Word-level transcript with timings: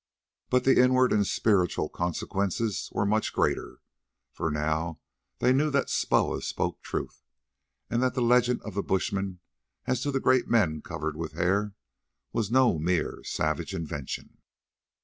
But 0.49 0.63
the 0.63 0.81
inward 0.81 1.13
and 1.13 1.27
spiritual 1.27 1.87
consequences 1.87 2.89
were 2.91 3.05
much 3.05 3.31
greater, 3.33 3.81
for 4.31 4.49
now 4.49 4.99
they 5.37 5.53
knew 5.53 5.69
that 5.69 5.91
Soa 5.91 6.41
spoke 6.41 6.81
truth 6.81 7.21
and 7.87 8.01
that 8.01 8.15
the 8.15 8.21
legend 8.23 8.63
of 8.63 8.73
the 8.73 8.81
bushmen 8.81 9.41
as 9.85 10.01
to 10.01 10.19
"great 10.19 10.47
men 10.47 10.81
covered 10.81 11.15
with 11.15 11.33
hair" 11.33 11.75
was 12.33 12.49
no 12.49 12.79
mere 12.79 13.21
savage 13.23 13.75
invention. 13.75 14.39